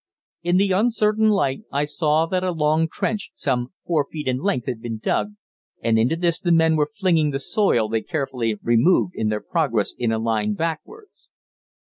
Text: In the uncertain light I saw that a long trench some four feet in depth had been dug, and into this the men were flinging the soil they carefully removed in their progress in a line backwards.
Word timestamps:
In 0.41 0.57
the 0.57 0.71
uncertain 0.71 1.29
light 1.29 1.61
I 1.71 1.85
saw 1.85 2.25
that 2.25 2.43
a 2.43 2.51
long 2.51 2.87
trench 2.91 3.29
some 3.35 3.71
four 3.85 4.07
feet 4.11 4.27
in 4.27 4.39
depth 4.43 4.65
had 4.65 4.81
been 4.81 4.97
dug, 4.97 5.35
and 5.83 5.99
into 5.99 6.15
this 6.15 6.39
the 6.39 6.51
men 6.51 6.75
were 6.75 6.89
flinging 6.91 7.29
the 7.29 7.37
soil 7.39 7.87
they 7.87 8.01
carefully 8.01 8.55
removed 8.63 9.13
in 9.15 9.29
their 9.29 9.41
progress 9.41 9.93
in 9.95 10.11
a 10.11 10.17
line 10.17 10.55
backwards. 10.55 11.29